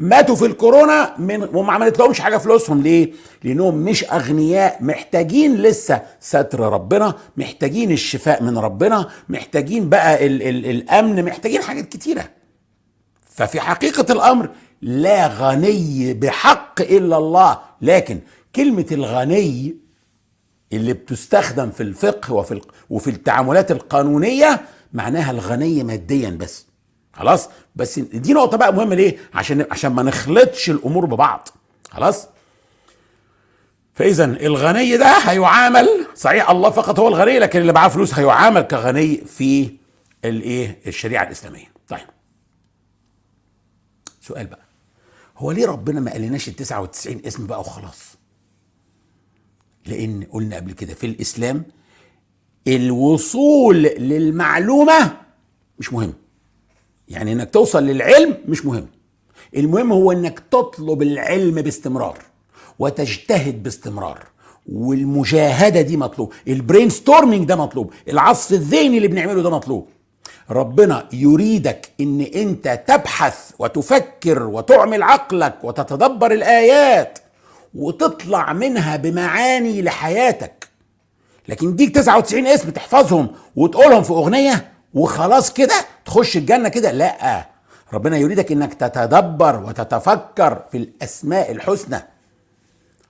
[0.00, 3.12] ماتوا في الكورونا من وما عملت لهمش حاجة فلوسهم ليه؟
[3.44, 10.66] لأنهم مش أغنياء محتاجين لسه ستر ربنا، محتاجين الشفاء من ربنا، محتاجين بقى ال ال
[10.66, 12.24] الأمن، محتاجين حاجات كتيرة.
[13.30, 14.50] ففي حقيقة الأمر
[14.82, 18.20] لا غني بحق إلا الله، لكن
[18.56, 19.76] كلمة الغني
[20.72, 22.60] اللي بتستخدم في الفقه وفي
[22.90, 24.60] وفي التعاملات القانونية
[24.92, 26.69] معناها الغني ماديا بس.
[27.12, 31.48] خلاص؟ بس دي نقطة بقى مهمة ليه؟ عشان عشان ما نخلطش الأمور ببعض.
[31.90, 32.26] خلاص؟
[33.94, 39.16] فإذا الغني ده هيعامل صحيح الله فقط هو الغني لكن اللي معاه فلوس هيعامل كغني
[39.16, 39.70] في
[40.24, 41.72] الإيه؟ الشريعة الإسلامية.
[41.88, 42.00] طيب.
[44.20, 44.64] سؤال بقى.
[45.36, 48.16] هو ليه ربنا ما قالناش ال 99 اسم بقى وخلاص؟
[49.86, 51.64] لأن قلنا قبل كده في الإسلام
[52.68, 55.16] الوصول للمعلومة
[55.78, 56.14] مش مهم.
[57.10, 58.86] يعني إنك توصل للعلم مش مهم.
[59.56, 62.18] المهم هو إنك تطلب العلم باستمرار
[62.78, 64.18] وتجتهد باستمرار
[64.72, 69.86] والمجاهدة دي مطلوب ال brainstorming ده مطلوب العصف الذهني اللي بنعمله ده مطلوب.
[70.50, 77.18] ربنا يريدك إن أنت تبحث وتفكر وتعمل عقلك وتتدبر الآيات
[77.74, 80.68] وتطلع منها بمعاني لحياتك.
[81.48, 85.74] لكن ديك 99 اسم تحفظهم وتقولهم في أغنية وخلاص كده
[86.04, 86.92] تخش الجنة كده.
[86.92, 87.46] لا
[87.92, 92.02] ربنا يريدك إنك تتدبر وتتفكر في الأسماء الحسنى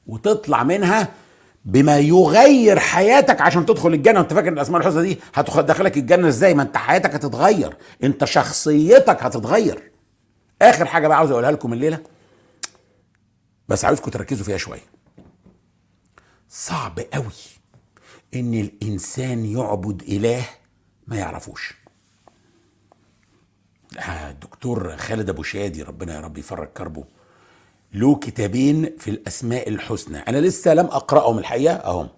[0.07, 1.09] وتطلع منها
[1.65, 4.21] بما يغير حياتك عشان تدخل الجنة.
[4.21, 9.91] وأنت فاكر الأسماء الحسنى دي هتدخلك الجنة إزاي؟ ما أنت حياتك هتتغير أنت شخصيتك هتتغير.
[10.63, 11.99] آخر حاجة بقى عاوز أقولها لكم الليلة
[13.69, 14.91] بس عاوزكم تركزوا فيها شوية.
[16.49, 17.25] صعب قوي
[18.35, 20.45] إن الإنسان يعبد إله
[21.11, 21.75] ما يعرفوش.
[24.31, 27.05] الدكتور خالد أبو شادي ربنا يا رب يفرج كربه.
[27.93, 30.19] له كتابين في الأسماء الحسنى.
[30.19, 32.09] أنا لسه لم أقرأهم الحقيقة أهم.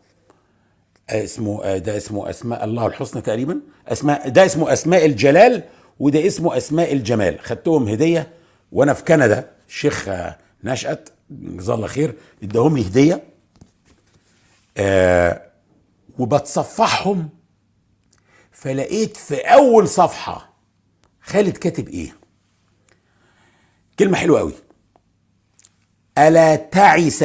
[1.10, 3.60] اسمه ده اسمه أسماء الله الحسنى تقريبا.
[3.88, 5.62] أسماء ده اسمه أسماء الجلال
[5.98, 7.40] وده اسمه أسماء الجمال.
[7.40, 8.32] خدتهم هدية
[8.72, 9.50] وأنا في كندا.
[9.68, 10.10] الشيخ
[10.64, 11.08] نشأت.
[11.30, 12.14] جزاه الله خير.
[12.42, 13.24] اداهم لي هدية.
[14.76, 15.42] آه
[16.18, 17.28] وبتصفحهم
[18.62, 20.52] فلقيت في أول صفحة
[21.22, 22.16] خالد كاتب إيه؟
[23.98, 24.52] كلمة حلوة قوي
[26.18, 27.24] ألا تعس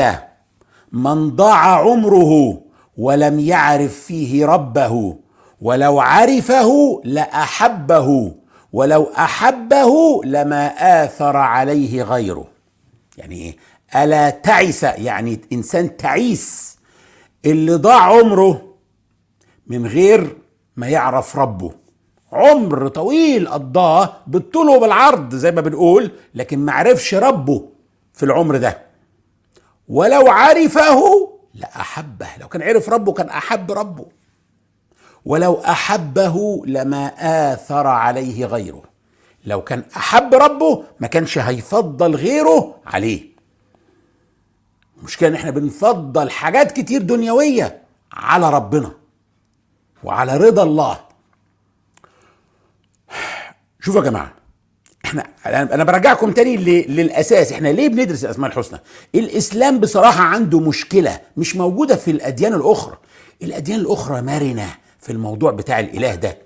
[0.92, 2.62] من ضاع عمره
[2.98, 5.18] ولم يعرف فيه ربه
[5.62, 8.36] ولو عرفه لأحبه
[8.74, 10.68] ولو أحبه لما
[11.04, 12.48] آثر عليه غيره.
[13.18, 13.58] يعني إيه؟
[14.04, 16.78] ألا تعس يعني إنسان تعيس
[17.46, 18.76] اللي ضاع عمره
[19.68, 20.38] من غير
[20.78, 21.72] ما يعرف ربه.
[22.32, 27.70] عمر طويل قضاه بالطول وبالعرض زي ما بنقول لكن ما عرفش ربه
[28.14, 28.82] في العمر ده.
[29.88, 34.06] ولو عرفه لأحبه لو كان عرف ربه كان أحب ربه.
[35.26, 37.12] ولو أحبه لما
[37.54, 38.84] آثر عليه غيره.
[39.46, 43.24] لو كان أحب ربه ما كانش هيفضل غيره عليه.
[45.00, 47.82] المشكلة إن إحنا بنفضل حاجات كتير دنيوية
[48.14, 48.92] على ربنا.
[50.04, 51.00] وعلى رضا الله.
[53.80, 54.34] شوفوا يا جماعة
[55.06, 56.58] إحنا أنا برجعكم تاني
[56.88, 58.80] للأساس إحنا ليه بندرس الأسماء الحسنى؟
[59.16, 62.98] الإسلام بصراحة عنده مشكلة مش موجودة في الأديان الأخرى.
[63.44, 66.38] الأديان الأخرى مرنة في الموضوع بتاع الإله ده.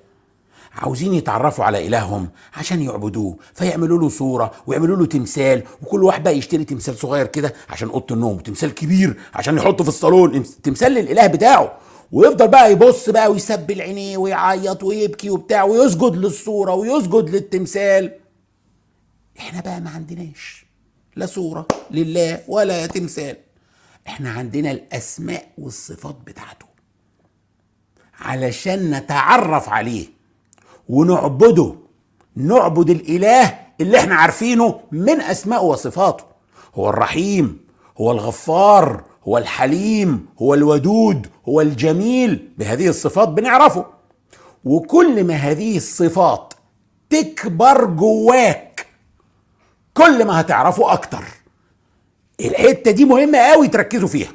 [0.76, 6.38] عاوزين يتعرفوا على إلههم عشان يعبدوه فيعملوا له صورة ويعملوا له تمثال وكل واحد بقى
[6.38, 11.28] يشتري تمثال صغير كده عشان أوضة النوم وتمثال كبير عشان يحطه في الصالون تمثال للإله
[11.28, 11.78] بتاعه.
[12.12, 18.14] ويفضل بقى يبص بقى ويسبل عينيه ويعيط ويبكي وبتاع ويسجد للصورة ويسجد للتمثال.
[19.40, 20.66] إحنا بقى ما عندناش
[21.16, 23.38] لا صورة لله ولا تمثال.
[24.08, 26.66] إحنا عندنا الأسماء والصفات بتاعته.
[28.20, 30.08] علشان نتعرف عليه
[30.90, 31.76] ونعبده
[32.36, 36.24] نعبد الإله اللي إحنا عارفينه من أسماء وصفاته.
[36.76, 37.66] هو الرحيم
[37.98, 43.86] هو الغفار هو الحليم هو الودود هو الجميل بهذه الصفات بنعرفه.
[44.66, 46.54] وكل ما هذه الصفات
[47.10, 48.86] تكبر جواك
[49.94, 51.24] كل ما هتعرفه أكتر.
[52.40, 54.32] الحتة دي مهمة قوي تركزوا فيها.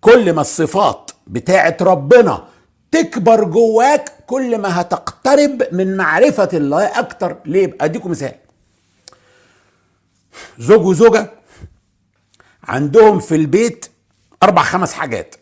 [0.00, 2.44] كل ما الصفات بتاعت ربنا
[2.90, 7.36] تكبر جواك كل ما هتقترب من معرفة الله أكتر.
[7.46, 8.34] ليه؟ أديكم مثال.
[10.58, 11.30] زوج وزوجة
[12.64, 13.86] عندهم في البيت
[14.42, 15.34] أربع خمس حاجات.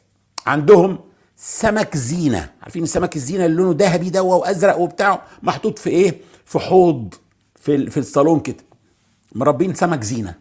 [0.46, 0.98] عندهم
[1.36, 2.50] سمك زينة.
[2.62, 7.14] عارفين السمك الزينة اللي لونه ذهبي ده وأزرق وبتاع؟ محطوط في إيه؟ في حوض
[7.56, 8.64] في, في الصالون كده.
[9.34, 10.34] مربين سمك زينة.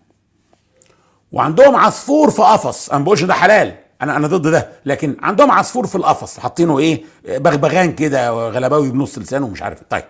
[1.31, 2.89] وعندهم عصفور في قفص.
[2.89, 3.75] أنا بقولش ده حلال.
[4.01, 4.69] أنا أنا ضد ده.
[4.85, 6.39] لكن عندهم عصفور في القفص.
[6.39, 9.83] حاطينه إيه؟ بغبغان كده غلباوي بنص لسانه ومش عارف.
[9.89, 10.03] طيب.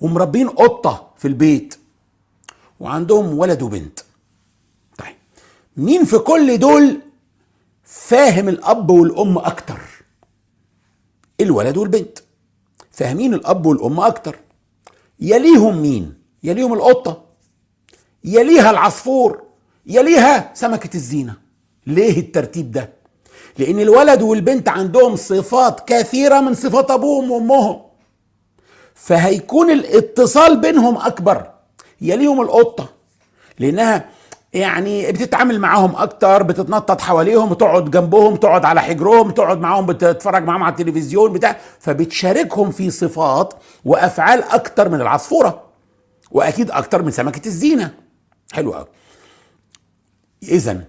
[0.00, 1.78] ومربين قطة في البيت.
[2.80, 4.00] وعندهم ولد وبنت.
[5.76, 7.00] مين في كل دول
[7.84, 9.80] فاهم الأب والأم أكتر؟
[11.40, 12.18] الولد والبنت.
[12.90, 14.38] فاهمين الأب والأم أكتر.
[15.20, 17.24] يليهم مين؟ يليهم القطة.
[18.24, 19.42] يليها العصفور.
[19.86, 21.34] يليها سمكة الزينة.
[21.86, 22.92] ليه الترتيب ده؟
[23.58, 27.82] لأن الولد والبنت عندهم صفات كثيرة من صفات أبوهم وأمهم.
[28.94, 31.50] فهيكون الاتصال بينهم أكبر.
[32.00, 32.88] يليهم القطة.
[33.58, 34.10] لأنها
[34.54, 40.62] يعني بتتعامل معاهم أكتر بتتنطط حواليهم تقعد جنبهم تقعد على حجرهم تقعد معاهم بتتفرج معاهم
[40.62, 45.62] على التلفزيون بتاع فبتشاركهم في صفات وأفعال أكتر من العصفورة
[46.30, 47.94] وأكيد أكتر من سمكة الزينة.
[48.52, 48.86] حلو قوي
[50.42, 50.84] اذا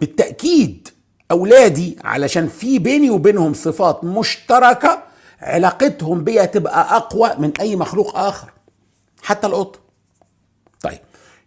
[0.00, 0.88] بالتأكيد
[1.30, 5.02] أولادي علشان في بيني وبينهم صفات مشتركة
[5.40, 8.50] علاقتهم بيا تبقى أقوى من أي مخلوق آخر
[9.22, 9.87] حتى القطة.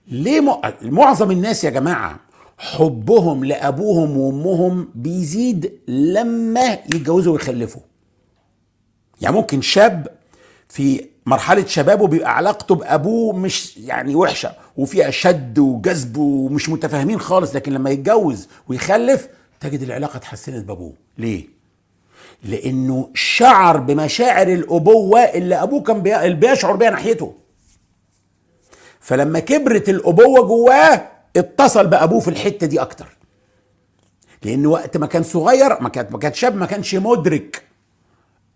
[0.07, 2.19] ليه معظم الناس يا جماعة
[2.57, 7.81] حبهم لأبوهم وأمهم بيزيد لما يتجوزوا ويخلفوا.
[9.21, 10.07] يعني ممكن شاب
[10.69, 17.55] في مرحلة شبابه بيبقى علاقته بأبوه مش يعني وحشة وفيها شد وجذب ومش متفاهمين خالص
[17.55, 19.27] لكن لما يتجوز ويخلف
[19.59, 20.93] تجد العلاقة اتحسنت بأبوه.
[21.17, 21.45] ليه؟
[22.43, 26.01] لأنه شعر بمشاعر الأبوة اللي أبوه كان
[26.39, 27.33] بيشعر بيها ناحيته.
[29.01, 33.17] فلما كبرت الأبوة جواه اتصل بأبوه في الحتة دي أكتر.
[34.43, 37.63] لأن وقت ما كان صغير ما كان ما كان شاب ما كانش مدرك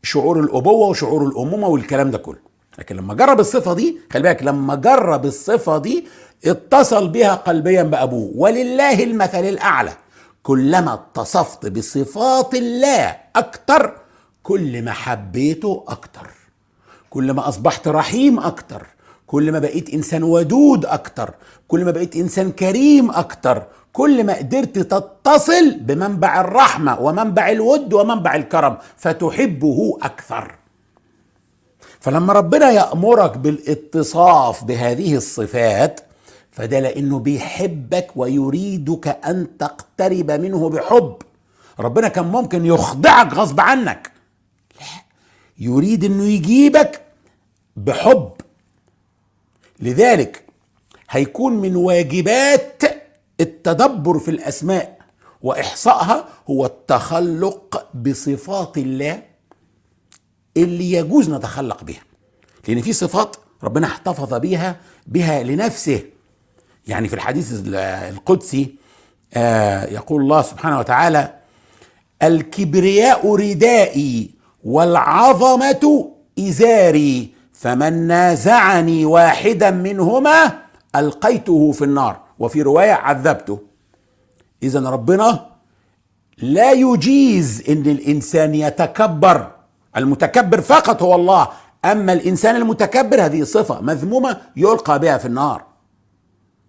[0.04, 2.40] شعور الأبوة وشعور الأمومة والكلام ده كله.
[2.80, 6.08] لكن لما جرب الصفة دي خلي بالك لما جرب الصفة دي
[6.46, 8.32] اتصل بها قلبيا بأبوه.
[8.36, 9.94] ولله المثل الأعلى.
[10.44, 13.98] كلما اتصفت بصفات الله أكتر
[14.44, 16.28] كل ما حبيته أكتر.
[17.10, 18.88] كل ما أصبحت رحيم أكتر.
[19.28, 21.34] كل ما بقيت إنسان ودود أكتر
[21.68, 28.36] كل ما بقيت إنسان كريم أكتر كل ما قدرت تتصل بمنبع الرحمة ومنبع الود ومنبع
[28.36, 30.56] الكرم فتحبه أكثر.
[32.00, 36.02] فلما ربنا يأمرك بالاتصاف بهذه الصفات
[36.52, 41.16] فده لأنه بيحبك ويريدك أن تقترب منه بحب.
[41.80, 44.12] ربنا كان ممكن يخضعك غصب عنك.
[44.80, 44.86] لا
[45.60, 47.02] يريد أنه يجيبك
[47.76, 48.32] بحب.
[49.80, 50.44] لذلك
[51.10, 52.84] هيكون من واجبات
[53.42, 54.98] التدبر في الأسماء
[55.42, 59.24] وإحصائها هو التخلق بصفات الله
[60.58, 62.02] اللي يجوز نتخلق بها.
[62.68, 64.76] لأن في صفات ربنا احتفظ بها
[65.08, 66.02] بها لنفسه.
[66.88, 67.54] يعني في الحديث
[68.10, 68.76] القدسي
[69.34, 71.34] آه يقول الله سبحانه وتعالى
[72.24, 74.32] الكبرياء ردائي
[74.64, 80.60] والعظمة إزاري فمن نازعني واحدا منهما
[80.96, 83.60] القيته في النار وفي رواية عذبته
[84.64, 85.46] اذا ربنا
[86.38, 89.52] لا يجيز إن الإنسان يتكبر.
[89.98, 91.48] المتكبر فقط هو الله.
[91.86, 95.64] أما الإنسان المتكبر هذه صفة مذمومة يلقى بها في النار.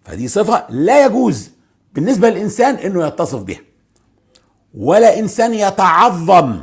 [0.03, 1.51] فهذه صفة لا يجوز
[1.95, 3.61] بالنسبة للإنسان إنه يتصف بها.
[4.75, 6.61] ولا إنسان يتعظم.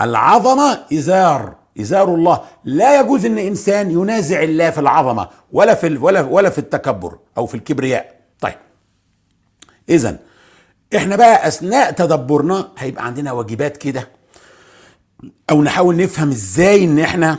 [0.00, 1.55] العظمة إزار.
[1.80, 2.40] إزار الله.
[2.64, 7.46] لا يجوز إن إنسان ينازع الله في العظمة ولا في ولا ولا في التكبر أو
[7.46, 8.20] في الكبرياء.
[8.40, 8.54] طيب.
[9.88, 10.18] اذا
[10.96, 14.08] إحنا بقى أثناء تدبرنا هيبقى عندنا واجبات كده.
[15.50, 17.38] أو نحاول نفهم إزاي إن إحنا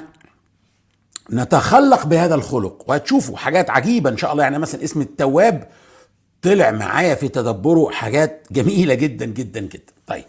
[1.34, 2.90] نتخلق بهذا الخلق.
[2.90, 4.44] وهتشوفوا حاجات عجيبة إن شاء الله.
[4.44, 5.68] يعني مثلا اسم التواب
[6.42, 9.94] طلع معايا في تدبره حاجات جميلة جدا جدا جدا.
[10.08, 10.26] طيب.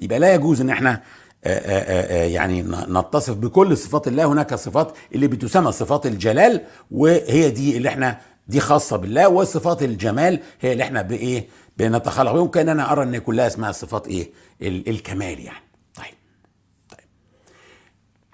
[0.00, 1.02] يبقى لا يجوز آآ آآ
[1.44, 8.18] يعني نتصف بكل صفات الله هناك صفات اللي بتسمى صفات الجلال وهي دي اللي إحنا
[8.48, 12.32] دي خاصة بالله وصفات الجمال هي اللي إحنا بإيه بنتخلق.
[12.32, 14.30] بهم كان أنا أرى إن كلها اسمها صفات إيه
[14.62, 15.66] الكمال يعني.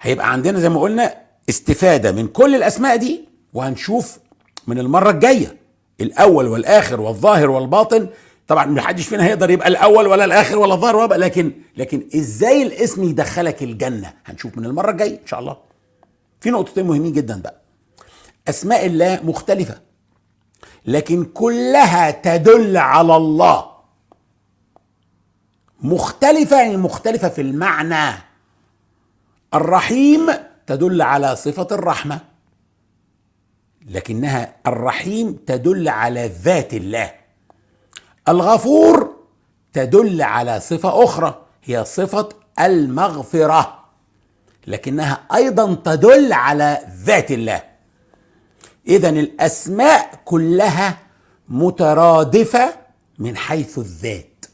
[0.01, 1.13] هيبقى عندنا زي ما قلنا
[1.49, 4.19] استفادة من كل الأسماء دي وهنشوف
[4.67, 5.57] من المرة الجاية
[6.01, 8.07] الأول والآخر والظاهر والباطن
[8.47, 12.63] طبعا ما حدش فينا هيقدر يبقى الأول ولا الآخر ولا الظاهر ولا لكن لكن إزاي
[12.63, 15.57] الاسم يدخلك الجنة؟ هنشوف من المرة الجاية إن شاء الله.
[16.41, 17.61] في نقطتين مهمين جدا بقى.
[18.47, 19.81] أسماء الله مختلفة
[20.85, 23.65] لكن كلها تدل على الله.
[25.81, 28.15] مختلفة يعني مختلفة في المعنى.
[29.53, 30.29] الرحيم
[30.67, 32.19] تدل على صفة الرحمة
[33.85, 37.22] لكنها الرحيم تدل على ذات الله.
[38.27, 39.13] الغفور
[39.73, 43.79] تدل على صفة أخرى هي صفة المغفرة
[44.67, 47.63] لكنها أيضا تدل على ذات الله.
[48.87, 50.97] إذا الأسماء كلها
[51.49, 52.73] مترادفة
[53.19, 54.45] من حيث الذات.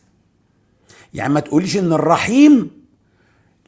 [1.14, 2.72] يعني ما تقوليش إن الرحيم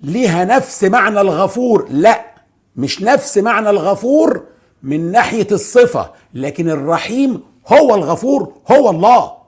[0.01, 2.25] ليها نفس معنى الغفور لا
[2.75, 4.43] مش نفس معنى الغفور
[4.83, 9.40] من ناحية الصفة لكن الرحيم هو الغفور هو الله.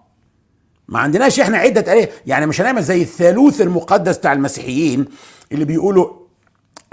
[0.94, 2.08] ما عندناش إحنا عدة آلهة.
[2.26, 5.06] يعني مش هنعمل زي الثالوث المقدس بتاع المسيحيين
[5.52, 6.10] اللي بيقولوا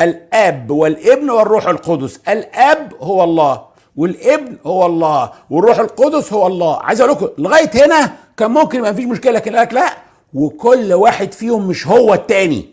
[0.01, 2.21] الأب والابن والروح القدس.
[2.29, 3.65] الأب هو الله
[3.97, 6.83] والابن هو الله والروح القدس هو الله.
[6.83, 9.91] عايز أقول لكم لغاية هنا كان ممكن ما فيش مشكلة لكن لك لا.
[10.35, 12.69] وكل واحد فيهم مش هو التاني.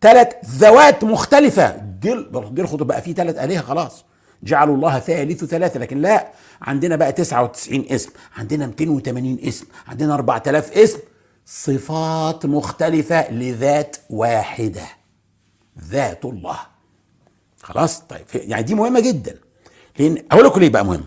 [0.00, 1.76] ثلاث ذوات مختلفة.
[1.76, 2.14] دي
[2.50, 4.04] دي الخطب بقى فيه ثلاث آلهة خلاص.
[4.42, 6.28] جعلوا الله ثالث ثلاثة لكن لا.
[6.62, 10.98] عندنا بقى 99 اسم عندنا 280 اسم عندنا 4000 اسم.
[11.46, 14.86] صفات مختلفة لذات واحدة.
[15.90, 16.58] ذات الله.
[17.62, 19.36] خلاص؟ طيب يعني دي مهمة جدا.
[19.98, 21.06] لأن أقول لكم ليه بقى مهم؟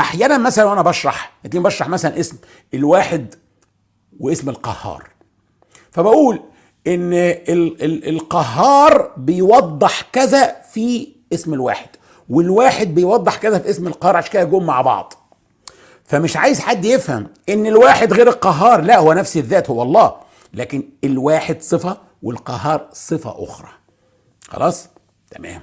[0.00, 2.36] أحيانا مثلا وأنا بشرح لكن بشرح مثلا اسم
[2.74, 3.34] الواحد
[4.20, 5.10] واسم القهار.
[5.90, 6.40] فبقول
[6.86, 11.88] إن ال ال القهار بيوضح كذا في اسم الواحد.
[12.30, 15.12] والواحد بيوضح كذا في اسم القهار عشان كده جم مع بعض.
[16.04, 18.80] فمش عايز حد يفهم إن الواحد غير القهار.
[18.80, 20.16] لا هو نفس الذات هو الله.
[20.54, 23.68] لكن الواحد صفة والقهار صفة أخرى.
[24.48, 24.88] خلاص؟
[25.30, 25.62] تمام.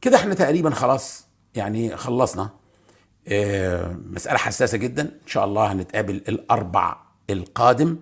[0.00, 2.50] كده إحنا تقريبا خلاص يعني خلصنا.
[3.28, 5.02] آه مسألة حساسة جدا.
[5.02, 6.96] إن شاء الله هنتقابل الأربع
[7.30, 7.96] القادم.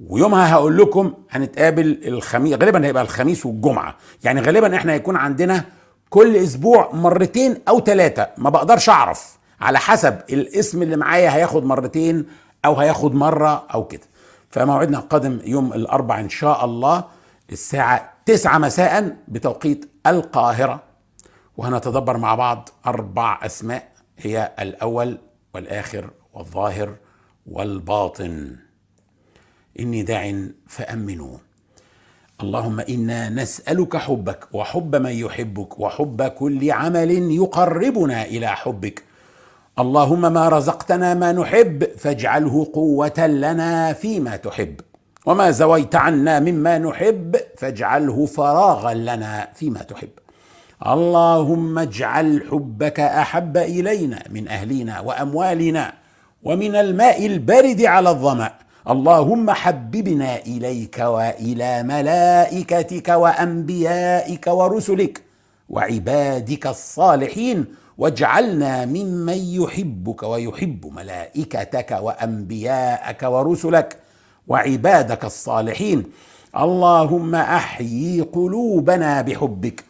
[0.00, 3.96] ويومها هقول لكم هنتقابل الخميس غالبا هيبقى الخميس والجمعة.
[4.24, 5.64] يعني غالبا إحنا هيكون عندنا
[6.10, 9.38] كل أسبوع مرتين أو ثلاثة ما بقدرش أعرف.
[9.60, 12.26] على حسب الاسم اللي معايا هياخد مرتين
[12.64, 14.02] أو هياخد مرة أو كده.
[14.50, 17.04] فموعدنا القادم يوم الأربع إن شاء الله
[17.52, 20.82] الساعة تسعة مساء بتوقيت القاهرة.
[21.56, 23.88] وهنتدبر مع بعض أربع أسماء
[24.18, 25.18] هي الأول
[25.54, 26.94] والآخر والظاهر
[27.46, 28.56] والباطن.
[29.80, 30.34] إني داع
[30.66, 31.36] فأمنوا.
[32.42, 39.02] اللهم إنا نسألك حبك وحب من يحبك وحب كل عمل يقربنا إلى حبك.
[39.78, 44.80] اللهم ما رزقتنا ما نحب فاجعله قوة لنا فيما تحب.
[45.26, 50.10] وما زويت عنا مما نحب فاجعله فراغا لنا فيما تحب.
[50.86, 55.92] اللهم اجعل حبك أحب إلينا من أهلنا وأموالنا
[56.42, 58.65] ومن الماء البارد على الظمأ.
[58.86, 65.22] اللهم حببنا إليك وإلى ملائكتك وأنبيائك ورسلك
[65.68, 67.64] وعبادك الصالحين
[67.98, 73.96] واجعلنا ممن يحبك ويحب ملائكتك وأنبياءك ورسلك
[74.48, 76.04] وعبادك الصالحين.
[76.56, 79.84] اللهم أحيي قلوبنا بحبك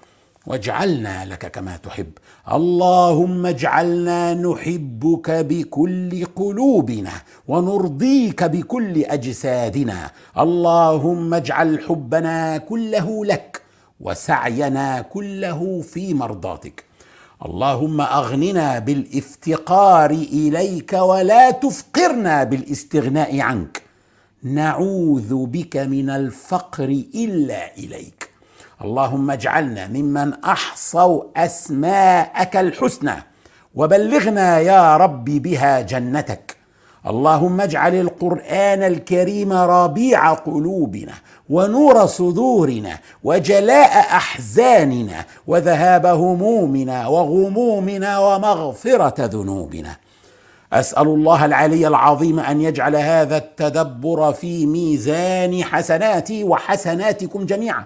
[0.47, 2.11] واجعلنا لك كما تحب.
[2.53, 7.13] اللهم اجعلنا نحبك بكل قلوبنا
[7.49, 10.11] ونرضيك بكل أجسادنا.
[10.39, 13.63] اللهم اجعل حبنا كله لك
[14.01, 16.85] وسعينا كله في مرضاتك.
[17.47, 23.83] اللهم أغننا بالإفتقار إليك ولا تفقرنا بالاستغناء عنك.
[24.43, 28.36] نعوذ بك من الفقر إلا إليك.
[28.85, 33.15] اللهم اجعلنا ممن أحصوا أسماءك الحسنى
[33.75, 36.57] وبلغنا يا رب بها جنتك.
[37.07, 41.13] اللهم اجعل القرآن الكريم ربيع قلوبنا
[41.51, 49.97] ونور صدورنا وجلاء أحزاننا وذهاب همومنا وغمومنا ومغفرة ذنوبنا.
[50.73, 57.85] أسأل الله العلي العظيم أن يجعل هذا التدبر في ميزان حسناتي وحسناتكم جميعا.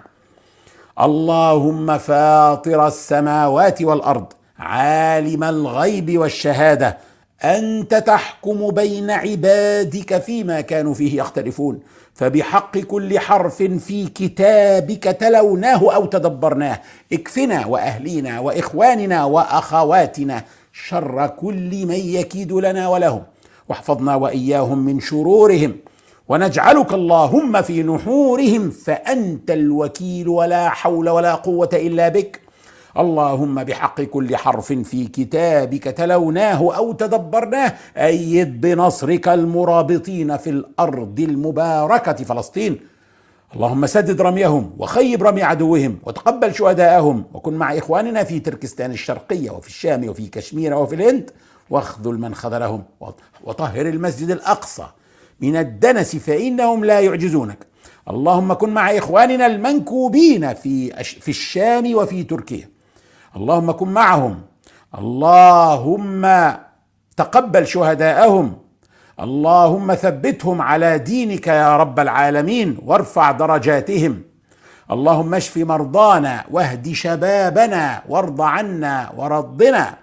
[0.99, 4.25] اللهم فاطر السماوات والأرض
[4.59, 6.97] عالم الغيب والشهادة
[7.43, 11.79] أنت تحكم بين عبادك فيما كانوا فيه يختلفون.
[12.13, 16.79] فبحق كل حرف في كتابك تلوناه أو تدبرناه.
[17.13, 23.23] اكفنا وأهلينا وإخواننا وأخواتنا شر كل من يكيد لنا ولهم.
[23.69, 25.75] واحفظنا وإياهم من شرورهم.
[26.31, 32.41] ونجعلك اللهم في نحورهم فأنت الوكيل ولا حول ولا قوة إلا بك.
[32.97, 37.73] اللهم بحق كل حرف في كتابك تلوناه أو تدبرناه.
[37.97, 42.79] أيد بنصرك المرابطين في الأرض المباركة فلسطين.
[43.55, 49.67] اللهم سدد رميهم وخيب رمي عدوهم وتقبل شهداءهم وكن مع إخواننا في تركستان الشرقية وفي
[49.67, 51.31] الشام وفي كشمير وفي الهند.
[51.69, 52.83] واخذل من خذلهم
[53.43, 54.85] وطهر المسجد الأقصى.
[55.41, 57.67] من الدنس فإنهم لا يعجزونك.
[58.09, 62.69] اللهم كن مع إخواننا المنكوبين في في الشام وفي تركيا.
[63.35, 64.41] اللهم كن معهم.
[64.97, 66.53] اللهم
[67.17, 68.57] تقبل شهداءهم.
[69.19, 74.21] اللهم ثبتهم على دينك يا رب العالمين وارفع درجاتهم.
[74.91, 79.97] اللهم اشف مرضانا واهد شبابنا وارض عنا ورضنا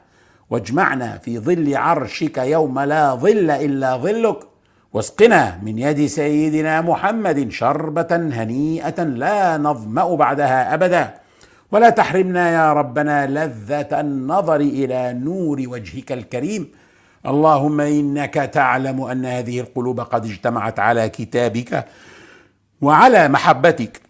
[0.51, 4.48] واجمعنا في ظل عرشك يوم لا ظل إلا ظلك.
[4.93, 11.14] واسقنا من يد سيدنا محمد شربة هنيئة لا نظمأ بعدها أبدا.
[11.72, 16.68] ولا تحرمنا يا ربنا لذة النظر إلى نور وجهك الكريم.
[17.26, 21.84] اللهم إنك تعلم أن هذه القلوب قد اجتمعت على كتابك
[22.80, 24.08] وعلى محبتك.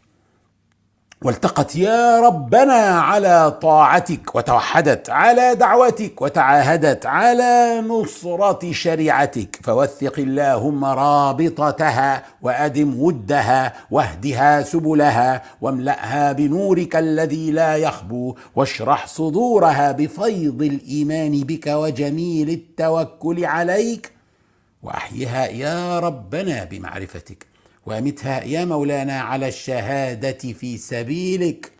[1.24, 9.58] والتقت يا ربنا على طاعتك وتوحدت على دعوتك وتعاهدت على نصرة شريعتك.
[9.62, 20.62] فوثق اللهم رابطتها وأدم ودها واهدها سبلها واملأها بنورك الذي لا يخبو واشرح صدورها بفيض
[20.62, 24.12] الإيمان بك وجميل التوكل عليك.
[24.82, 27.46] وأحيها يا ربنا بمعرفتك.
[27.89, 31.72] وامتها يا مولانا على الشهادة في سبيلك.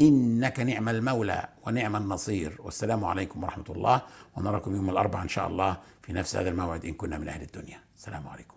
[0.00, 2.58] إنك نعم المولى ونعم النصير.
[2.58, 4.02] والسلام عليكم ورحمة الله.
[4.36, 7.78] ونراكم يوم الأربعاء إن شاء الله في نفس هذا الموعد إن كنا من أهل الدنيا.
[7.96, 8.48] السلام عليكم.